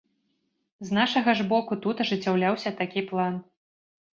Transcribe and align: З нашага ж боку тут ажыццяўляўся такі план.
З 0.87 0.95
нашага 0.99 1.35
ж 1.41 1.45
боку 1.53 1.77
тут 1.83 2.03
ажыццяўляўся 2.07 2.75
такі 2.81 3.05
план. 3.13 3.33